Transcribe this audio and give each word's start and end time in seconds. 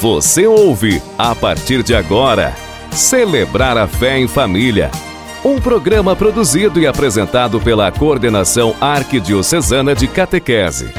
Você 0.00 0.46
ouve, 0.46 1.02
a 1.16 1.34
partir 1.34 1.82
de 1.82 1.94
agora, 1.94 2.54
Celebrar 2.92 3.78
a 3.78 3.88
Fé 3.88 4.18
em 4.18 4.28
Família. 4.28 4.90
Um 5.42 5.58
programa 5.58 6.14
produzido 6.14 6.78
e 6.78 6.86
apresentado 6.86 7.58
pela 7.58 7.90
Coordenação 7.90 8.76
Arquidiocesana 8.78 9.94
de 9.94 10.06
Catequese. 10.06 10.92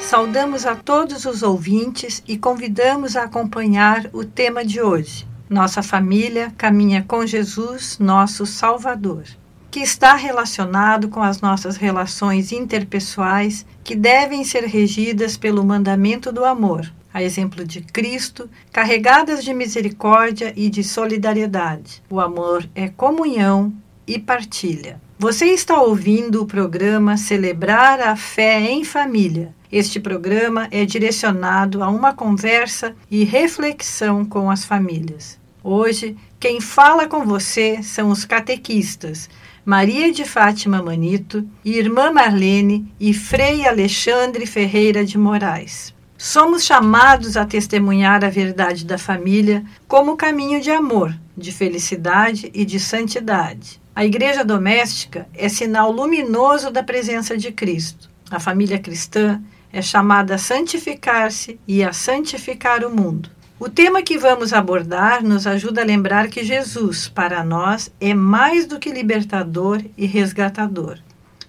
Saudamos 0.00 0.64
a 0.64 0.74
todos 0.74 1.26
os 1.26 1.42
ouvintes 1.42 2.22
e 2.26 2.38
convidamos 2.38 3.16
a 3.16 3.24
acompanhar 3.24 4.08
o 4.14 4.24
tema 4.24 4.64
de 4.64 4.80
hoje. 4.80 5.28
Nossa 5.46 5.82
família 5.82 6.54
caminha 6.56 7.04
com 7.06 7.26
Jesus, 7.26 7.98
nosso 7.98 8.46
Salvador 8.46 9.24
que 9.70 9.80
está 9.80 10.16
relacionado 10.16 11.08
com 11.08 11.22
as 11.22 11.40
nossas 11.40 11.76
relações 11.76 12.50
interpessoais 12.50 13.64
que 13.84 13.94
devem 13.94 14.44
ser 14.44 14.64
regidas 14.64 15.36
pelo 15.36 15.64
mandamento 15.64 16.32
do 16.32 16.44
amor, 16.44 16.92
a 17.14 17.22
exemplo 17.22 17.64
de 17.64 17.80
Cristo, 17.80 18.50
carregadas 18.72 19.44
de 19.44 19.54
misericórdia 19.54 20.52
e 20.56 20.68
de 20.68 20.82
solidariedade. 20.82 22.02
O 22.10 22.20
amor 22.20 22.68
é 22.74 22.88
comunhão 22.88 23.72
e 24.06 24.18
partilha. 24.18 25.00
Você 25.18 25.46
está 25.46 25.80
ouvindo 25.80 26.42
o 26.42 26.46
programa 26.46 27.16
Celebrar 27.16 28.00
a 28.00 28.16
Fé 28.16 28.60
em 28.60 28.84
Família. 28.84 29.54
Este 29.70 30.00
programa 30.00 30.66
é 30.72 30.84
direcionado 30.84 31.84
a 31.84 31.88
uma 31.88 32.12
conversa 32.12 32.96
e 33.08 33.22
reflexão 33.22 34.24
com 34.24 34.50
as 34.50 34.64
famílias. 34.64 35.38
Hoje, 35.62 36.16
quem 36.40 36.60
fala 36.60 37.06
com 37.06 37.24
você 37.24 37.82
são 37.82 38.08
os 38.08 38.24
catequistas 38.24 39.28
Maria 39.64 40.10
de 40.10 40.24
Fátima 40.24 40.82
Manito, 40.82 41.46
Irmã 41.62 42.10
Marlene 42.10 42.90
e 42.98 43.12
Frei 43.12 43.68
Alexandre 43.68 44.46
Ferreira 44.46 45.04
de 45.04 45.18
Moraes. 45.18 45.94
Somos 46.16 46.64
chamados 46.64 47.36
a 47.36 47.44
testemunhar 47.44 48.24
a 48.24 48.30
verdade 48.30 48.86
da 48.86 48.96
família 48.96 49.62
como 49.86 50.16
caminho 50.16 50.62
de 50.62 50.70
amor, 50.70 51.14
de 51.36 51.52
felicidade 51.52 52.50
e 52.54 52.64
de 52.64 52.80
santidade. 52.80 53.80
A 53.94 54.02
igreja 54.02 54.42
doméstica 54.42 55.28
é 55.34 55.46
sinal 55.48 55.92
luminoso 55.92 56.70
da 56.70 56.82
presença 56.82 57.36
de 57.36 57.52
Cristo. 57.52 58.08
A 58.30 58.40
família 58.40 58.78
cristã 58.78 59.42
é 59.70 59.82
chamada 59.82 60.36
a 60.36 60.38
santificar-se 60.38 61.60
e 61.68 61.84
a 61.84 61.92
santificar 61.92 62.82
o 62.82 62.94
mundo. 62.94 63.30
O 63.62 63.68
tema 63.68 64.02
que 64.02 64.16
vamos 64.16 64.54
abordar 64.54 65.22
nos 65.22 65.46
ajuda 65.46 65.82
a 65.82 65.84
lembrar 65.84 66.28
que 66.28 66.42
Jesus, 66.42 67.08
para 67.08 67.44
nós, 67.44 67.92
é 68.00 68.14
mais 68.14 68.64
do 68.64 68.78
que 68.78 68.90
libertador 68.90 69.82
e 69.98 70.06
resgatador. 70.06 70.98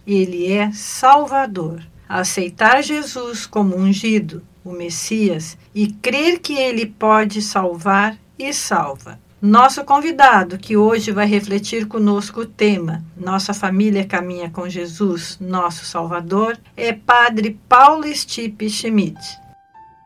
Ele 0.06 0.52
é 0.52 0.74
Salvador. 0.74 1.82
Aceitar 2.10 2.84
Jesus 2.84 3.46
como 3.46 3.78
ungido, 3.78 4.44
o 4.62 4.74
Messias, 4.74 5.58
e 5.74 5.88
crer 5.88 6.40
que 6.40 6.54
ele 6.58 6.86
pode 6.86 7.42
salvar 7.42 8.18
e 8.38 8.54
salva. 8.54 9.18
Nosso 9.42 9.82
convidado, 9.86 10.58
que 10.58 10.76
hoje 10.76 11.14
vai 11.14 11.26
refletir 11.26 11.88
conosco 11.88 12.42
o 12.42 12.46
tema 12.46 13.02
Nossa 13.16 13.54
Família 13.54 14.06
Caminha 14.06 14.50
com 14.50 14.68
Jesus, 14.68 15.38
Nosso 15.40 15.86
Salvador, 15.86 16.60
é 16.76 16.92
Padre 16.92 17.58
Paulo 17.70 18.14
Stipe 18.14 18.70
Schmidt. 18.70 19.18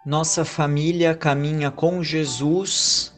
Nossa 0.05 0.45
família 0.45 1.15
caminha 1.15 1.71
com 1.71 2.03
Jesus, 2.03 3.11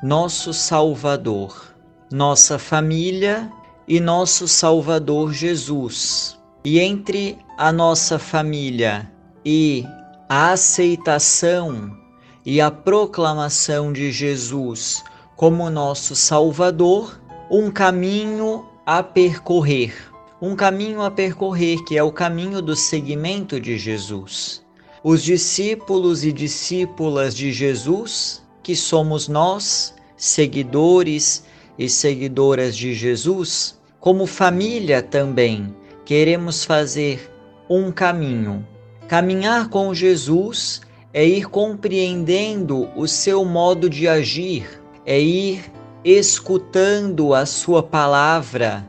nosso 0.00 0.54
Salvador. 0.54 1.74
Nossa 2.08 2.56
família 2.56 3.50
e 3.88 3.98
nosso 3.98 4.46
Salvador 4.46 5.32
Jesus. 5.32 6.38
E 6.64 6.78
entre 6.78 7.36
a 7.58 7.72
nossa 7.72 8.16
família 8.16 9.10
e 9.44 9.84
a 10.28 10.52
aceitação 10.52 11.98
e 12.46 12.60
a 12.60 12.70
proclamação 12.70 13.92
de 13.92 14.12
Jesus 14.12 15.02
como 15.34 15.68
nosso 15.68 16.14
Salvador, 16.14 17.20
um 17.50 17.72
caminho 17.72 18.64
a 18.86 19.02
percorrer. 19.02 19.96
Um 20.40 20.54
caminho 20.54 21.02
a 21.02 21.10
percorrer 21.10 21.82
que 21.84 21.98
é 21.98 22.04
o 22.04 22.12
caminho 22.12 22.62
do 22.62 22.76
seguimento 22.76 23.60
de 23.60 23.76
Jesus 23.76 24.59
os 25.02 25.22
discípulos 25.22 26.24
e 26.24 26.32
discípulas 26.32 27.34
de 27.34 27.52
Jesus, 27.52 28.42
que 28.62 28.76
somos 28.76 29.28
nós, 29.28 29.94
seguidores 30.16 31.44
e 31.78 31.88
seguidoras 31.88 32.76
de 32.76 32.92
Jesus, 32.92 33.80
como 33.98 34.26
família 34.26 35.02
também, 35.02 35.74
queremos 36.04 36.64
fazer 36.64 37.30
um 37.68 37.90
caminho. 37.90 38.66
Caminhar 39.08 39.70
com 39.70 39.94
Jesus 39.94 40.82
é 41.12 41.26
ir 41.26 41.48
compreendendo 41.48 42.88
o 42.94 43.08
seu 43.08 43.44
modo 43.44 43.88
de 43.88 44.06
agir, 44.06 44.82
é 45.06 45.18
ir 45.18 45.64
escutando 46.04 47.34
a 47.34 47.46
sua 47.46 47.82
palavra, 47.82 48.88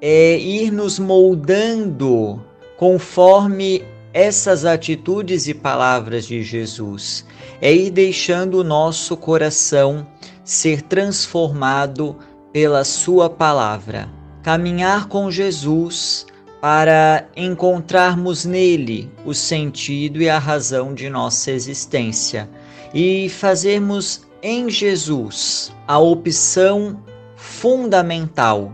é 0.00 0.36
ir 0.36 0.72
nos 0.72 0.98
moldando 0.98 2.42
conforme 2.76 3.84
essas 4.12 4.64
atitudes 4.64 5.46
e 5.48 5.54
palavras 5.54 6.26
de 6.26 6.42
Jesus, 6.42 7.24
é 7.60 7.72
ir 7.72 7.90
deixando 7.90 8.58
o 8.58 8.64
nosso 8.64 9.16
coração 9.16 10.06
ser 10.44 10.82
transformado 10.82 12.16
pela 12.52 12.84
Sua 12.84 13.30
palavra. 13.30 14.08
Caminhar 14.42 15.06
com 15.06 15.30
Jesus 15.30 16.26
para 16.60 17.26
encontrarmos 17.36 18.44
nele 18.44 19.10
o 19.24 19.34
sentido 19.34 20.20
e 20.20 20.28
a 20.28 20.38
razão 20.38 20.94
de 20.94 21.08
nossa 21.08 21.50
existência 21.50 22.48
e 22.92 23.28
fazermos 23.28 24.22
em 24.42 24.68
Jesus 24.68 25.72
a 25.86 25.98
opção 25.98 27.02
fundamental 27.36 28.72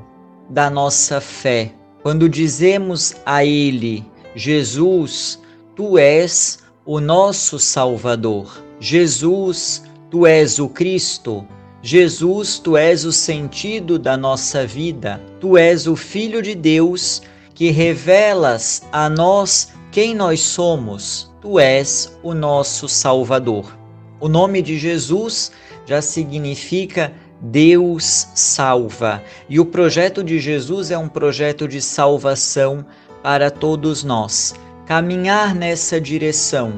da 0.51 0.71
nossa 0.71 1.21
fé. 1.21 1.73
Quando 2.03 2.29
dizemos 2.29 3.15
a 3.25 3.45
Ele, 3.45 4.05
Jesus, 4.35 5.41
tu 5.75 5.99
és 5.99 6.59
o 6.85 7.01
nosso 7.01 7.59
Salvador. 7.59 8.63
Jesus, 8.81 9.83
tu 10.11 10.27
és 10.27 10.59
o 10.59 10.69
Cristo. 10.69 11.47
Jesus, 11.83 12.59
tu 12.59 12.77
és 12.77 13.05
o 13.05 13.13
sentido 13.13 13.99
da 13.99 14.17
nossa 14.17 14.67
vida. 14.67 15.21
Tu 15.41 15.57
és 15.57 15.87
o 15.87 15.95
Filho 15.97 16.43
de 16.43 16.55
Deus 16.55 17.23
que 17.55 17.71
revelas 17.71 18.83
a 18.93 19.09
nós 19.09 19.73
quem 19.91 20.15
nós 20.15 20.41
somos. 20.41 21.33
Tu 21.41 21.59
és 21.59 22.17
o 22.23 22.35
nosso 22.35 22.89
Salvador. 22.89 23.77
O 24.21 24.29
nome 24.29 24.61
de 24.63 24.79
Jesus 24.79 25.53
já 25.87 26.03
significa 26.03 27.13
Deus 27.41 28.29
salva. 28.35 29.23
E 29.49 29.61
o 29.61 29.65
projeto 29.65 30.25
de 30.25 30.39
Jesus 30.39 30.91
é 30.91 30.99
um 30.99 31.09
projeto 31.09 31.69
de 31.69 31.81
salvação 31.81 32.85
para 33.23 33.51
todos 33.51 34.05
nós 34.05 34.55
caminhar 34.87 35.55
nessa 35.55 36.01
direção 36.01 36.73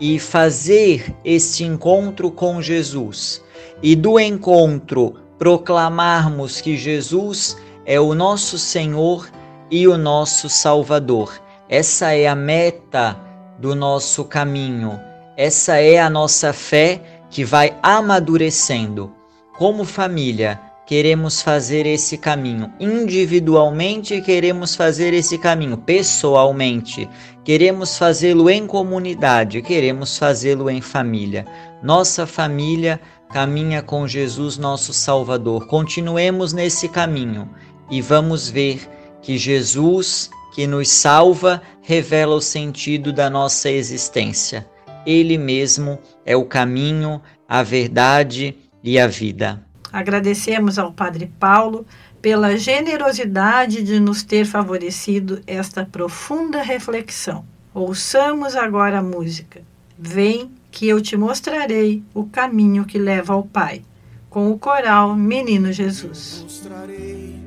e 0.00 0.18
fazer 0.18 1.14
este 1.24 1.62
encontro 1.62 2.30
com 2.30 2.60
Jesus 2.60 3.42
e 3.82 3.94
do 3.94 4.18
encontro 4.18 5.14
proclamarmos 5.38 6.60
que 6.60 6.76
Jesus 6.76 7.56
é 7.86 8.00
o 8.00 8.14
nosso 8.14 8.58
Senhor 8.58 9.30
e 9.70 9.86
o 9.88 9.96
nosso 9.96 10.48
Salvador. 10.48 11.40
Essa 11.68 12.12
é 12.12 12.26
a 12.26 12.34
meta 12.34 13.16
do 13.58 13.74
nosso 13.74 14.24
caminho. 14.24 15.00
Essa 15.36 15.76
é 15.76 15.98
a 15.98 16.10
nossa 16.10 16.52
fé 16.52 17.22
que 17.30 17.44
vai 17.44 17.76
amadurecendo. 17.82 19.12
Como 19.56 19.84
família, 19.84 20.60
queremos 20.86 21.40
fazer 21.40 21.86
esse 21.86 22.18
caminho. 22.18 22.72
Individualmente, 22.78 24.20
queremos 24.20 24.74
fazer 24.74 25.14
esse 25.14 25.38
caminho. 25.38 25.76
Pessoalmente, 25.78 27.08
queremos 27.44 27.96
fazê-lo 27.96 28.50
em 28.50 28.66
comunidade, 28.66 29.62
queremos 29.62 30.18
fazê-lo 30.18 30.68
em 30.68 30.80
família. 30.80 31.46
Nossa 31.82 32.26
família 32.26 33.00
caminha 33.30 33.82
com 33.82 34.06
Jesus, 34.06 34.58
nosso 34.58 34.92
Salvador. 34.92 35.66
Continuemos 35.66 36.52
nesse 36.52 36.88
caminho 36.88 37.48
e 37.90 38.00
vamos 38.00 38.50
ver 38.50 38.88
que 39.22 39.38
Jesus, 39.38 40.30
que 40.54 40.66
nos 40.66 40.88
salva, 40.88 41.62
revela 41.80 42.34
o 42.34 42.40
sentido 42.40 43.12
da 43.12 43.30
nossa 43.30 43.70
existência. 43.70 44.66
Ele 45.06 45.38
mesmo 45.38 45.98
é 46.24 46.36
o 46.36 46.44
caminho, 46.44 47.20
a 47.48 47.62
verdade 47.62 48.56
e 48.84 48.98
a 48.98 49.06
vida. 49.06 49.64
Agradecemos 49.92 50.78
ao 50.78 50.92
Padre 50.92 51.30
Paulo 51.38 51.86
pela 52.22 52.56
generosidade 52.56 53.82
de 53.82 54.00
nos 54.00 54.22
ter 54.22 54.46
favorecido 54.46 55.40
esta 55.46 55.84
profunda 55.84 56.62
reflexão. 56.62 57.44
Ouçamos 57.74 58.56
agora 58.56 59.00
a 59.00 59.02
música. 59.02 59.60
Vem 59.98 60.50
que 60.70 60.88
eu 60.88 61.00
te 61.00 61.16
mostrarei 61.16 62.02
o 62.14 62.24
caminho 62.24 62.84
que 62.84 62.98
leva 62.98 63.34
ao 63.34 63.42
Pai, 63.42 63.82
com 64.30 64.50
o 64.50 64.58
coral 64.58 65.14
Menino 65.14 65.70
Jesus. 65.72 66.40
Mostrarei 66.42 67.38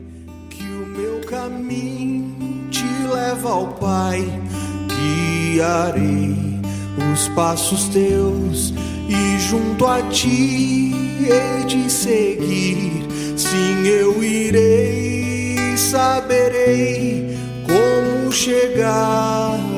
que 0.49 0.63
o 0.63 0.85
meu 0.85 1.21
caminho 1.21 2.69
te 2.69 2.85
leva 3.11 3.49
ao 3.49 3.73
Pai, 3.73 4.21
guiarei 4.87 6.35
os 7.13 7.27
passos 7.29 7.87
teus 7.89 8.73
e 9.07 9.39
junto 9.39 9.85
a 9.85 10.01
ti 10.03 10.93
hei 11.21 11.65
de 11.65 11.89
seguir. 11.89 13.05
Sim, 13.37 13.87
eu 13.87 14.23
irei, 14.23 15.77
saberei 15.77 17.37
como 17.67 18.31
chegar 18.31 19.74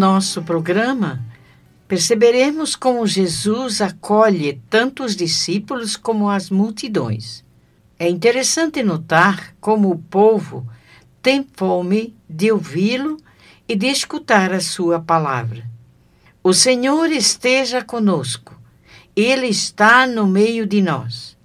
nosso 0.00 0.40
programa, 0.40 1.22
perceberemos 1.86 2.74
como 2.74 3.06
Jesus 3.06 3.82
acolhe 3.82 4.58
tanto 4.70 5.04
os 5.04 5.14
discípulos 5.14 5.94
como 5.94 6.30
as 6.30 6.48
multidões. 6.48 7.44
É 7.98 8.08
interessante 8.08 8.82
notar 8.82 9.54
como 9.60 9.90
o 9.90 9.98
povo 9.98 10.66
tem 11.20 11.46
fome 11.54 12.16
de 12.26 12.50
ouvi-lo 12.50 13.18
e 13.68 13.76
de 13.76 13.88
escutar 13.88 14.54
a 14.54 14.60
sua 14.60 14.98
palavra. 14.98 15.68
O 16.42 16.54
Senhor 16.54 17.12
esteja 17.12 17.84
conosco, 17.84 18.58
Ele 19.14 19.48
está 19.48 20.06
no 20.06 20.26
meio 20.26 20.64
de 20.66 20.80
nós. 20.80 21.36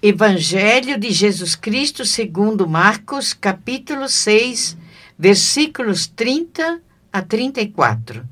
Evangelho 0.00 0.98
de 0.98 1.10
Jesus 1.10 1.54
Cristo 1.54 2.06
segundo 2.06 2.66
Marcos, 2.66 3.34
capítulo 3.34 4.08
6, 4.08 4.78
versículos 5.18 6.06
30 6.06 6.87
a 7.18 7.22
34. 7.22 8.24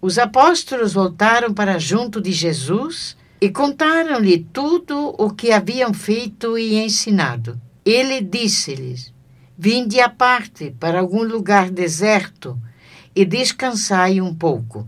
Os 0.00 0.18
apóstolos 0.18 0.92
voltaram 0.92 1.54
para 1.54 1.78
junto 1.78 2.20
de 2.20 2.32
Jesus 2.32 3.16
e 3.40 3.48
contaram-lhe 3.48 4.46
tudo 4.52 5.14
o 5.18 5.30
que 5.30 5.50
haviam 5.52 5.92
feito 5.94 6.58
e 6.58 6.76
ensinado. 6.76 7.58
Ele 7.84 8.20
disse-lhes: 8.20 9.12
Vinde 9.56 10.00
à 10.00 10.08
parte 10.08 10.70
para 10.78 11.00
algum 11.00 11.22
lugar 11.22 11.70
deserto 11.70 12.58
e 13.14 13.24
descansai 13.24 14.20
um 14.20 14.34
pouco, 14.34 14.86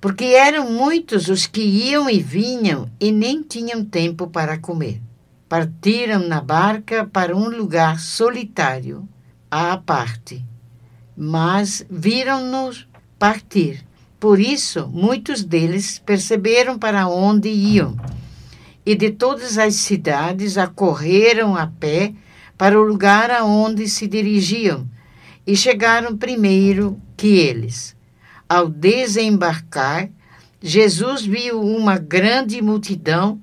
porque 0.00 0.24
eram 0.24 0.72
muitos 0.72 1.28
os 1.28 1.46
que 1.46 1.62
iam 1.62 2.10
e 2.10 2.20
vinham 2.20 2.90
e 3.00 3.12
nem 3.12 3.42
tinham 3.42 3.84
tempo 3.84 4.26
para 4.26 4.58
comer. 4.58 5.00
Partiram 5.48 6.26
na 6.26 6.40
barca 6.40 7.08
para 7.10 7.36
um 7.36 7.48
lugar 7.48 8.00
solitário, 8.00 9.08
à 9.50 9.76
parte, 9.76 10.44
mas 11.20 11.84
viram-nos 11.90 12.86
partir. 13.18 13.84
Por 14.20 14.38
isso, 14.38 14.86
muitos 14.86 15.42
deles 15.42 15.98
perceberam 15.98 16.78
para 16.78 17.08
onde 17.08 17.48
iam, 17.48 17.96
e 18.86 18.94
de 18.94 19.10
todas 19.10 19.58
as 19.58 19.74
cidades 19.74 20.56
acorreram 20.56 21.56
a 21.56 21.66
pé 21.66 22.14
para 22.56 22.80
o 22.80 22.84
lugar 22.84 23.32
aonde 23.32 23.88
se 23.88 24.06
dirigiam, 24.06 24.88
e 25.44 25.56
chegaram 25.56 26.16
primeiro 26.16 27.00
que 27.16 27.26
eles. 27.26 27.96
Ao 28.48 28.68
desembarcar, 28.68 30.08
Jesus 30.62 31.26
viu 31.26 31.60
uma 31.60 31.98
grande 31.98 32.62
multidão 32.62 33.40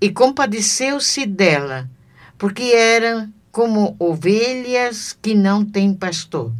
e 0.00 0.08
compadeceu-se 0.08 1.26
dela, 1.26 1.90
porque 2.38 2.62
eram 2.62 3.30
como 3.52 3.94
ovelhas 3.98 5.16
que 5.20 5.34
não 5.34 5.62
têm 5.62 5.92
pastor 5.92 6.52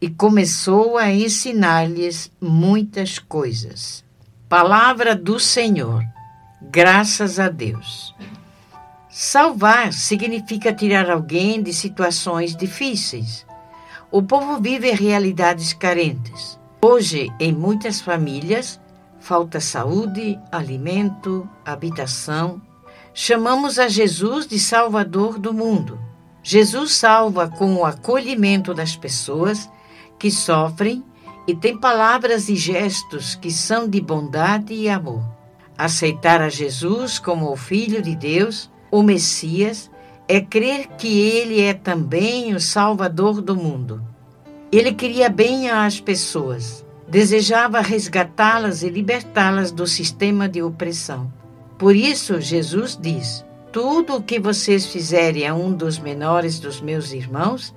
e 0.00 0.08
começou 0.08 0.96
a 0.96 1.12
ensinar-lhes 1.12 2.32
muitas 2.40 3.18
coisas. 3.18 4.02
Palavra 4.48 5.14
do 5.14 5.38
Senhor. 5.38 6.02
Graças 6.62 7.38
a 7.38 7.48
Deus. 7.48 8.14
Salvar 9.08 9.92
significa 9.92 10.72
tirar 10.72 11.10
alguém 11.10 11.62
de 11.62 11.74
situações 11.74 12.56
difíceis. 12.56 13.46
O 14.10 14.22
povo 14.22 14.58
vive 14.60 14.90
realidades 14.92 15.72
carentes. 15.72 16.58
Hoje, 16.80 17.30
em 17.38 17.52
muitas 17.52 18.00
famílias, 18.00 18.80
falta 19.18 19.60
saúde, 19.60 20.38
alimento, 20.50 21.48
habitação. 21.64 22.62
Chamamos 23.12 23.78
a 23.78 23.86
Jesus 23.86 24.46
de 24.46 24.58
Salvador 24.58 25.38
do 25.38 25.52
mundo. 25.52 25.98
Jesus 26.42 26.92
salva 26.92 27.48
com 27.48 27.74
o 27.74 27.84
acolhimento 27.84 28.72
das 28.72 28.96
pessoas 28.96 29.68
que 30.20 30.30
sofrem 30.30 31.02
e 31.46 31.54
tem 31.54 31.76
palavras 31.76 32.48
e 32.48 32.54
gestos 32.54 33.34
que 33.34 33.50
são 33.50 33.88
de 33.88 34.00
bondade 34.00 34.74
e 34.74 34.88
amor. 34.88 35.24
Aceitar 35.76 36.42
a 36.42 36.50
Jesus 36.50 37.18
como 37.18 37.50
o 37.50 37.56
Filho 37.56 38.02
de 38.02 38.14
Deus, 38.14 38.70
o 38.90 39.02
Messias, 39.02 39.90
é 40.28 40.40
crer 40.40 40.88
que 40.98 41.08
ele 41.08 41.60
é 41.60 41.72
também 41.72 42.54
o 42.54 42.60
Salvador 42.60 43.40
do 43.40 43.56
mundo. 43.56 44.00
Ele 44.70 44.92
queria 44.92 45.28
bem 45.28 45.70
às 45.70 45.98
pessoas, 45.98 46.84
desejava 47.08 47.80
resgatá-las 47.80 48.82
e 48.82 48.90
libertá-las 48.90 49.72
do 49.72 49.86
sistema 49.86 50.48
de 50.48 50.62
opressão. 50.62 51.32
Por 51.78 51.96
isso, 51.96 52.40
Jesus 52.40 52.96
diz: 53.00 53.44
Tudo 53.72 54.16
o 54.16 54.22
que 54.22 54.38
vocês 54.38 54.86
fizerem 54.86 55.48
a 55.48 55.54
um 55.54 55.72
dos 55.72 55.98
menores 55.98 56.60
dos 56.60 56.80
meus 56.80 57.12
irmãos, 57.12 57.74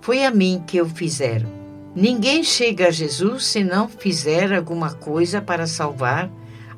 foi 0.00 0.24
a 0.24 0.30
mim 0.30 0.62
que 0.64 0.80
o 0.80 0.86
fizeram. 0.86 1.65
Ninguém 1.96 2.44
chega 2.44 2.88
a 2.88 2.90
Jesus 2.90 3.46
se 3.46 3.64
não 3.64 3.88
fizer 3.88 4.52
alguma 4.52 4.92
coisa 4.92 5.40
para 5.40 5.66
salvar 5.66 6.30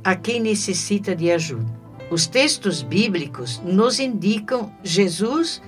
a 0.05 0.15
quem 0.15 0.39
necessita 0.39 1.13
de 1.17 1.29
ajuda. 1.33 1.77
Os 2.09 2.29
textos 2.29 2.83
bíblicos 2.83 3.61
nos 3.65 3.99
indicam 3.99 4.73
Jesus 4.81 5.61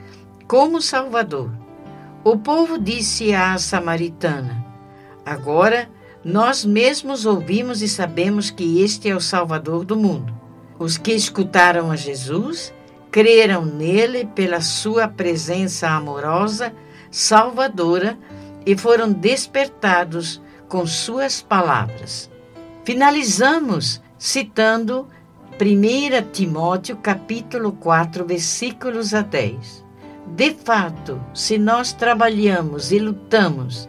como 0.46 0.80
Salvador. 0.80 1.50
O 2.22 2.38
povo 2.38 2.78
disse 2.78 3.34
à 3.34 3.58
samaritana: 3.58 4.64
Agora 5.26 5.90
nós 6.24 6.64
mesmos 6.64 7.26
ouvimos 7.26 7.82
e 7.82 7.88
sabemos 7.88 8.50
que 8.50 8.80
este 8.80 9.08
é 9.08 9.16
o 9.16 9.20
Salvador 9.20 9.84
do 9.84 9.96
mundo. 9.96 10.32
Os 10.78 10.96
que 10.96 11.10
escutaram 11.10 11.90
a 11.90 11.96
Jesus 11.96 12.72
creram 13.10 13.64
nele 13.64 14.26
pela 14.26 14.60
sua 14.60 15.08
presença 15.08 15.88
amorosa, 15.88 16.72
salvadora 17.10 18.16
e 18.64 18.76
foram 18.76 19.12
despertados 19.12 20.40
com 20.68 20.86
suas 20.86 21.42
palavras. 21.42 22.30
Finalizamos 22.84 24.00
citando 24.18 25.08
1 25.60 26.30
Timóteo 26.32 26.96
capítulo 26.96 27.72
4, 27.72 28.24
versículos 28.24 29.12
a 29.12 29.22
10. 29.22 29.84
De 30.28 30.52
fato, 30.52 31.20
se 31.34 31.58
nós 31.58 31.92
trabalhamos 31.92 32.92
e 32.92 32.98
lutamos, 32.98 33.88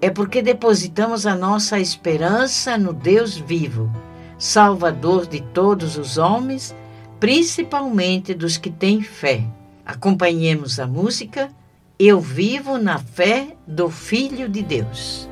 é 0.00 0.10
porque 0.10 0.42
depositamos 0.42 1.26
a 1.26 1.34
nossa 1.34 1.78
esperança 1.78 2.76
no 2.76 2.92
Deus 2.92 3.36
vivo, 3.36 3.88
Salvador 4.36 5.26
de 5.26 5.40
todos 5.40 5.96
os 5.96 6.18
homens, 6.18 6.74
principalmente 7.20 8.34
dos 8.34 8.56
que 8.56 8.70
têm 8.70 9.00
fé. 9.00 9.44
Acompanhemos 9.86 10.80
a 10.80 10.86
música 10.86 11.50
Eu 12.04 12.18
vivo 12.20 12.78
na 12.78 12.98
fé 12.98 13.56
do 13.64 13.88
Filho 13.88 14.48
de 14.48 14.60
Deus. 14.60 15.30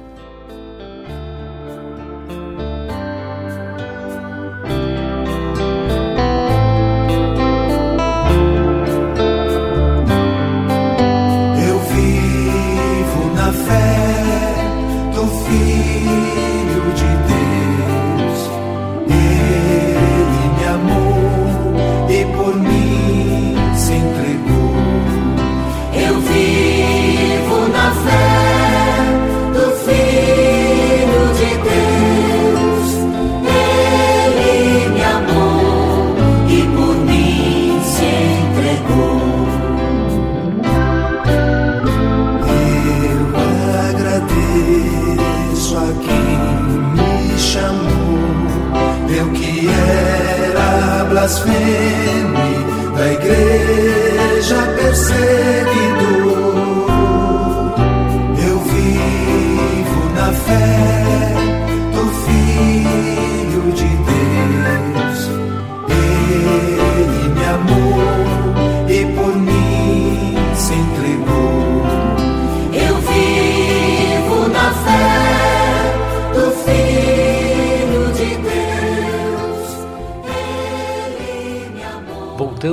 eu 49.20 49.30
que 49.32 49.68
era 49.68 51.04
blasfeme 51.04 52.52
da 52.96 53.12
igreja 53.12 54.56
perseguida. 54.76 55.99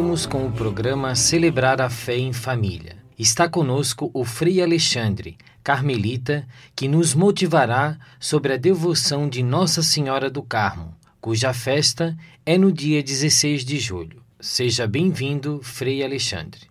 Voltamos 0.07 0.25
com 0.25 0.47
o 0.47 0.51
programa 0.53 1.15
Celebrar 1.15 1.81
a 1.81 1.89
Fé 1.89 2.15
em 2.15 2.31
Família. 2.31 2.95
Está 3.19 3.49
conosco 3.49 4.09
o 4.13 4.23
Frei 4.23 4.63
Alexandre, 4.63 5.37
carmelita, 5.61 6.47
que 6.73 6.87
nos 6.87 7.13
motivará 7.13 7.97
sobre 8.17 8.53
a 8.53 8.57
devoção 8.57 9.27
de 9.27 9.43
Nossa 9.43 9.83
Senhora 9.83 10.29
do 10.29 10.41
Carmo, 10.41 10.95
cuja 11.19 11.53
festa 11.53 12.15
é 12.45 12.57
no 12.57 12.71
dia 12.71 13.03
16 13.03 13.65
de 13.65 13.77
julho. 13.79 14.23
Seja 14.39 14.87
bem-vindo, 14.87 15.59
Frei 15.61 16.01
Alexandre. 16.01 16.61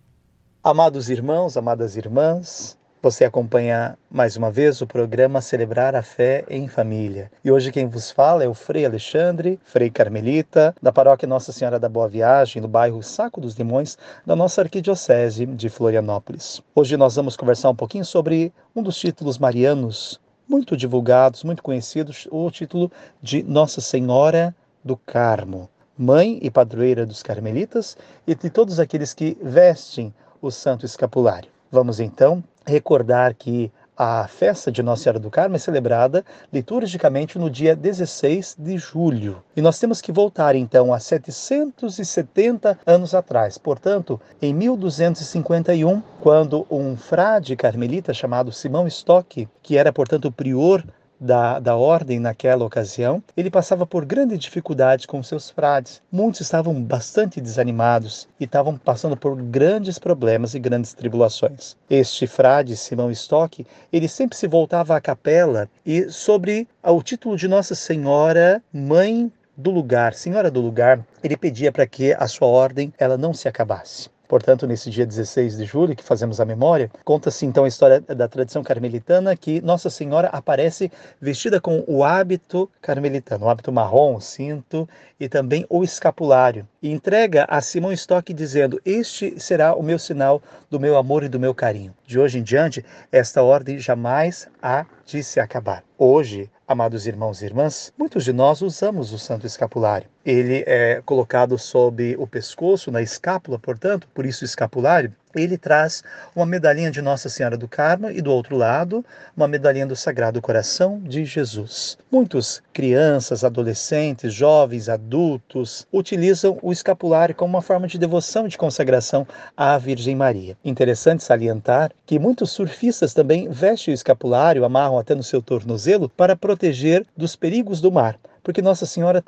Amados 0.63 1.07
irmãos, 1.07 1.55
amadas 1.55 1.95
irmãs, 1.95 2.75
você 3.09 3.23
acompanha 3.23 3.97
mais 4.11 4.35
uma 4.35 4.51
vez 4.51 4.81
o 4.81 4.85
programa 4.85 5.39
Celebrar 5.39 5.95
a 5.95 6.03
Fé 6.03 6.43
em 6.49 6.67
Família. 6.67 7.31
E 7.41 7.49
hoje 7.49 7.71
quem 7.71 7.87
vos 7.87 8.11
fala 8.11 8.43
é 8.43 8.49
o 8.49 8.53
Frei 8.53 8.85
Alexandre, 8.85 9.57
Frei 9.63 9.89
Carmelita, 9.89 10.75
da 10.81 10.91
paróquia 10.91 11.25
Nossa 11.25 11.53
Senhora 11.53 11.79
da 11.79 11.87
Boa 11.87 12.09
Viagem, 12.09 12.61
no 12.61 12.67
bairro 12.67 13.01
Saco 13.01 13.39
dos 13.39 13.55
Limões, 13.55 13.97
da 14.25 14.35
nossa 14.35 14.59
arquidiocese 14.59 15.45
de 15.45 15.69
Florianópolis. 15.69 16.61
Hoje 16.75 16.97
nós 16.97 17.15
vamos 17.15 17.37
conversar 17.37 17.69
um 17.69 17.75
pouquinho 17.75 18.03
sobre 18.03 18.51
um 18.75 18.83
dos 18.83 18.97
títulos 18.97 19.37
marianos 19.37 20.19
muito 20.45 20.75
divulgados, 20.75 21.45
muito 21.45 21.63
conhecidos, 21.63 22.27
o 22.29 22.51
título 22.51 22.91
de 23.21 23.41
Nossa 23.41 23.79
Senhora 23.79 24.53
do 24.83 24.97
Carmo, 24.97 25.69
mãe 25.97 26.39
e 26.41 26.51
padroeira 26.51 27.05
dos 27.05 27.23
carmelitas 27.23 27.95
e 28.27 28.35
de 28.35 28.49
todos 28.49 28.81
aqueles 28.81 29.13
que 29.13 29.37
vestem 29.41 30.13
o 30.41 30.51
santo 30.51 30.85
escapulário. 30.85 31.49
Vamos 31.71 32.01
então 32.01 32.43
recordar 32.67 33.33
que 33.33 33.71
a 33.97 34.27
festa 34.27 34.71
de 34.71 34.83
Nossa 34.83 35.03
Senhora 35.03 35.19
do 35.19 35.31
Carmo 35.31 35.55
é 35.55 35.59
celebrada 35.59 36.23
liturgicamente 36.53 37.39
no 37.39 37.49
dia 37.49 37.75
16 37.75 38.55
de 38.59 38.77
julho. 38.77 39.41
E 39.55 39.61
nós 39.61 39.79
temos 39.79 40.01
que 40.01 40.11
voltar 40.11 40.55
então 40.55 40.93
a 40.93 40.99
770 40.99 42.77
anos 42.85 43.15
atrás. 43.15 43.57
Portanto, 43.57 44.21
em 44.39 44.53
1251, 44.53 46.03
quando 46.21 46.67
um 46.69 46.95
frade 46.95 47.55
carmelita 47.55 48.13
chamado 48.13 48.51
Simão 48.51 48.85
Stock, 48.85 49.49
que 49.63 49.77
era 49.77 49.91
portanto 49.91 50.31
prior 50.31 50.83
da, 51.19 51.59
da 51.59 51.75
ordem 51.75 52.19
naquela 52.19 52.65
ocasião, 52.65 53.23
ele 53.35 53.49
passava 53.49 53.85
por 53.85 54.05
grande 54.05 54.37
dificuldade 54.37 55.07
com 55.07 55.21
seus 55.23 55.49
frades. 55.49 56.01
Muitos 56.11 56.41
estavam 56.41 56.81
bastante 56.81 57.41
desanimados 57.41 58.27
e 58.39 58.43
estavam 58.43 58.77
passando 58.77 59.17
por 59.17 59.35
grandes 59.35 59.97
problemas 59.99 60.53
e 60.53 60.59
grandes 60.59 60.93
tribulações. 60.93 61.75
Este 61.89 62.27
frade, 62.27 62.77
Simão 62.77 63.11
Stock, 63.11 63.65
ele 63.91 64.07
sempre 64.07 64.37
se 64.37 64.47
voltava 64.47 64.95
à 64.95 65.01
capela 65.01 65.69
e 65.85 66.09
sobre 66.09 66.67
o 66.83 67.01
título 67.01 67.35
de 67.35 67.47
Nossa 67.47 67.75
Senhora, 67.75 68.61
Mãe 68.71 69.31
do 69.57 69.71
lugar, 69.71 70.13
Senhora 70.13 70.51
do 70.51 70.61
lugar, 70.61 71.03
ele 71.23 71.35
pedia 71.35 71.71
para 71.71 71.87
que 71.87 72.13
a 72.13 72.27
sua 72.27 72.47
ordem 72.47 72.93
ela 72.97 73.17
não 73.17 73.33
se 73.33 73.47
acabasse. 73.47 74.07
Portanto, 74.27 74.67
nesse 74.67 74.89
dia 74.89 75.05
16 75.05 75.57
de 75.57 75.65
julho, 75.65 75.95
que 75.95 76.03
fazemos 76.03 76.41
a 76.41 76.45
memória, 76.45 76.91
conta-se 77.05 77.45
então 77.45 77.63
a 77.63 77.67
história 77.67 78.01
da 78.01 78.27
tradição 78.27 78.61
carmelitana 78.61 79.35
que 79.35 79.61
Nossa 79.61 79.89
Senhora 79.89 80.27
aparece 80.27 80.91
vestida 81.21 81.61
com 81.61 81.83
o 81.87 82.03
hábito 82.03 82.69
carmelitano, 82.81 83.45
o 83.45 83.49
hábito 83.49 83.71
marrom, 83.71 84.15
o 84.15 84.21
cinto 84.21 84.87
e 85.19 85.29
também 85.29 85.65
o 85.69 85.83
escapulário. 85.83 86.67
E 86.81 86.91
entrega 86.91 87.45
a 87.47 87.61
Simão 87.61 87.93
Stock 87.93 88.33
dizendo: 88.33 88.81
Este 88.85 89.39
será 89.39 89.75
o 89.75 89.81
meu 89.81 89.97
sinal 89.97 90.41
do 90.69 90.79
meu 90.79 90.97
amor 90.97 91.23
e 91.23 91.29
do 91.29 91.39
meu 91.39 91.55
carinho. 91.55 91.95
De 92.05 92.19
hoje 92.19 92.39
em 92.39 92.43
diante, 92.43 92.83
esta 93.11 93.41
ordem 93.41 93.79
jamais 93.79 94.47
há 94.61 94.85
de 95.05 95.23
se 95.23 95.39
acabar. 95.39 95.83
Hoje, 95.97 96.49
amados 96.67 97.07
irmãos 97.07 97.41
e 97.41 97.45
irmãs, 97.45 97.93
muitos 97.97 98.25
de 98.25 98.33
nós 98.33 98.61
usamos 98.61 99.13
o 99.13 99.17
santo 99.17 99.47
escapulário. 99.47 100.07
Ele 100.27 100.65
é 100.67 101.01
colocado 101.05 101.57
sob 101.57 102.17
o 102.19 102.27
pescoço, 102.27 102.91
na 102.91 103.01
escápula, 103.01 103.57
portanto, 103.57 104.09
por 104.13 104.25
isso 104.25 104.43
escapulário. 104.43 105.13
Ele 105.33 105.57
traz 105.57 106.03
uma 106.35 106.45
medalhinha 106.45 106.91
de 106.91 107.01
Nossa 107.01 107.29
Senhora 107.29 107.55
do 107.55 107.65
Carmo 107.65 108.11
e 108.11 108.21
do 108.21 108.29
outro 108.29 108.57
lado, 108.57 109.05
uma 109.37 109.47
medalhinha 109.47 109.85
do 109.85 109.95
Sagrado 109.95 110.41
Coração 110.41 110.99
de 110.99 111.23
Jesus. 111.23 111.97
Muitos 112.11 112.61
crianças, 112.73 113.45
adolescentes, 113.45 114.33
jovens, 114.33 114.89
adultos 114.89 115.87
utilizam 115.93 116.59
o 116.61 116.73
escapulário 116.73 117.33
como 117.33 117.53
uma 117.53 117.61
forma 117.61 117.87
de 117.87 117.97
devoção 117.97 118.47
e 118.47 118.49
de 118.49 118.57
consagração 118.57 119.25
à 119.55 119.77
Virgem 119.77 120.15
Maria. 120.15 120.57
Interessante 120.65 121.23
salientar 121.23 121.91
que 122.05 122.19
muitos 122.19 122.51
surfistas 122.51 123.13
também 123.13 123.47
vestem 123.47 123.93
o 123.93 123.95
escapulário, 123.95 124.65
amarram 124.65 124.99
até 124.99 125.15
no 125.15 125.23
seu 125.23 125.41
tornozelo 125.41 126.09
para 126.09 126.35
proteger 126.35 127.05
dos 127.15 127.33
perigos 127.33 127.79
do 127.79 127.89
mar 127.89 128.19
porque 128.47 128.61
Nossa 128.61 128.85
Senhora, 128.85 129.21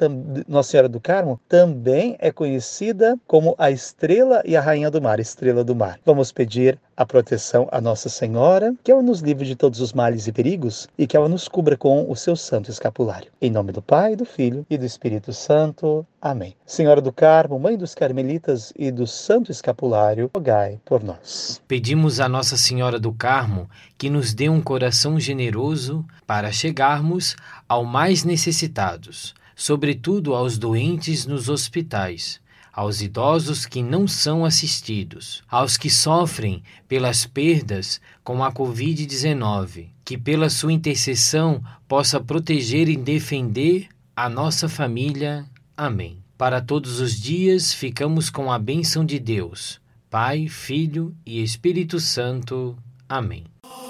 Nossa 0.48 0.70
Senhora 0.70 0.88
do 0.88 0.98
Carmo 0.98 1.42
também 1.50 2.16
é 2.20 2.32
conhecida 2.32 3.20
como 3.28 3.54
a 3.58 3.70
estrela 3.70 4.42
e 4.46 4.56
a 4.56 4.62
rainha 4.62 4.90
do 4.90 5.02
mar, 5.02 5.20
estrela 5.20 5.62
do 5.62 5.76
mar. 5.76 6.00
Vamos 6.06 6.32
pedir 6.32 6.80
a 6.96 7.06
proteção 7.06 7.68
a 7.70 7.82
Nossa 7.82 8.08
Senhora, 8.08 8.74
que 8.82 8.92
ela 8.92 9.02
nos 9.02 9.20
livre 9.20 9.46
de 9.46 9.56
todos 9.56 9.82
os 9.82 9.92
males 9.92 10.28
e 10.28 10.32
perigos 10.32 10.88
e 10.98 11.06
que 11.06 11.18
ela 11.18 11.28
nos 11.28 11.50
cubra 11.50 11.76
com 11.76 12.10
o 12.10 12.16
seu 12.16 12.36
santo 12.36 12.72
escapulário. 12.72 13.30
Em 13.42 13.52
nome 13.52 13.74
do 13.74 13.82
Pai, 13.82 14.16
do 14.16 14.24
Filho 14.24 14.66
e 14.70 14.78
do 14.78 14.86
Espírito 14.86 15.34
Santo. 15.34 16.06
Amém. 16.22 16.54
Senhora 16.66 17.00
do 17.00 17.14
Carmo, 17.14 17.58
Mãe 17.58 17.78
dos 17.78 17.96
Carmelitas 17.96 18.74
e 18.78 18.92
do 18.92 19.08
Santo 19.08 19.50
Escapulário, 19.50 20.30
rogai 20.36 20.80
por 20.84 21.02
nós. 21.02 21.62
Pedimos 21.66 22.20
a 22.20 22.28
Nossa 22.28 22.58
Senhora 22.58 23.00
do 23.00 23.14
Carmo 23.14 23.70
que 23.98 24.10
nos 24.10 24.34
dê 24.34 24.50
um 24.50 24.62
coração 24.62 25.18
generoso 25.18 26.06
para 26.28 26.52
chegarmos 26.52 27.38
ao 27.70 27.86
mais 27.86 28.24
necessitados, 28.24 29.36
sobretudo 29.56 30.34
aos 30.34 30.58
doentes 30.58 31.28
nos 31.28 31.48
hospitais, 31.48 32.42
aos 32.74 33.02
idosos 33.02 33.66
que 33.66 33.84
não 33.84 34.08
são 34.08 34.44
assistidos, 34.44 35.44
aos 35.48 35.78
que 35.78 35.90
sofrem 35.90 36.64
pelas 36.88 37.28
perdas 37.28 38.02
com 38.24 38.44
a 38.44 38.52
Covid-19, 38.52 39.90
que 40.04 40.18
pela 40.18 40.50
sua 40.50 40.74
intercessão 40.74 41.62
possa 41.88 42.20
proteger 42.20 42.90
e 42.90 42.98
defender 42.98 43.88
a 44.16 44.28
nossa 44.28 44.68
família. 44.68 45.46
Amém. 45.78 46.18
Para 46.38 46.62
todos 46.62 47.00
os 47.00 47.20
dias 47.20 47.74
ficamos 47.74 48.30
com 48.30 48.52
a 48.52 48.58
bênção 48.58 49.06
de 49.06 49.20
Deus, 49.20 49.80
Pai, 50.10 50.48
Filho 50.48 51.14
e 51.26 51.44
Espírito 51.44 52.00
Santo. 52.00 52.76
Amém. 53.08 53.44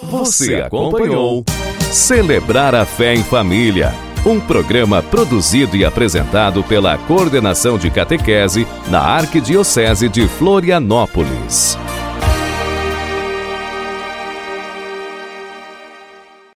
Você 0.03 0.55
acompanhou 0.55 1.45
Celebrar 1.91 2.75
a 2.75 2.85
Fé 2.85 3.15
em 3.15 3.23
Família, 3.23 3.91
um 4.23 4.39
programa 4.39 5.01
produzido 5.01 5.75
e 5.75 5.83
apresentado 5.83 6.63
pela 6.63 6.95
Coordenação 6.99 7.79
de 7.79 7.89
Catequese 7.89 8.67
na 8.89 8.99
Arquidiocese 8.99 10.07
de 10.07 10.27
Florianópolis. 10.27 11.79